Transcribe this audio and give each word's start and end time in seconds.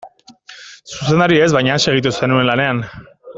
Zuzendari 0.93 1.37
ez, 1.43 1.51
baina 1.57 1.75
han 1.75 1.85
segitu 1.85 2.13
zenuen 2.21 2.51
lanean. 2.53 2.83